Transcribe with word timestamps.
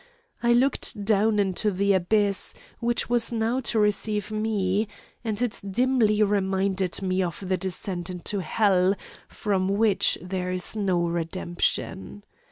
I 0.41 0.51
looked 0.53 1.05
down 1.05 1.37
into 1.37 1.69
the 1.69 1.93
abyss, 1.93 2.55
which 2.79 3.07
was 3.07 3.31
now 3.31 3.59
to 3.59 3.77
receive 3.77 4.31
me, 4.31 4.87
and 5.23 5.39
it 5.39 5.61
dimly 5.69 6.23
reminded 6.23 7.03
me 7.03 7.21
of 7.21 7.47
the 7.47 7.55
descent 7.55 8.09
into 8.09 8.39
hell, 8.41 8.95
from 9.27 9.69
which 9.69 10.17
there 10.19 10.49
is 10.51 10.75
no 10.75 11.01
redemption. 11.03 12.23